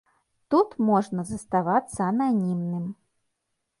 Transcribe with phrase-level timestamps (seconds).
[0.53, 2.85] Тут можна заставацца ананімным.